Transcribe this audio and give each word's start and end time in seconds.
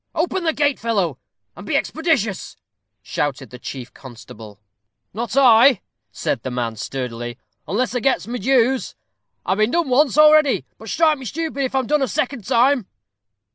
"Open 0.15 0.45
the 0.45 0.51
gate, 0.53 0.79
fellow, 0.79 1.19
and 1.55 1.63
be 1.63 1.75
expeditious," 1.77 2.57
shouted 3.03 3.51
the 3.51 3.59
chief 3.59 3.93
constable. 3.93 4.59
"Not 5.13 5.37
I," 5.37 5.81
said 6.11 6.41
the 6.41 6.49
man, 6.49 6.75
sturdily, 6.75 7.37
"unless 7.67 7.93
I 7.93 7.99
gets 7.99 8.25
my 8.25 8.39
dues. 8.39 8.95
I've 9.45 9.59
been 9.59 9.69
done 9.69 9.89
once 9.91 10.17
already. 10.17 10.65
But 10.79 10.89
strike 10.89 11.19
me 11.19 11.25
stupid 11.25 11.65
if 11.65 11.75
I'm 11.75 11.85
done 11.85 12.01
a 12.01 12.07
second 12.07 12.45
time." 12.47 12.87